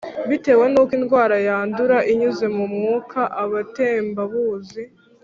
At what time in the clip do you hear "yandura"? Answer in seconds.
1.47-1.97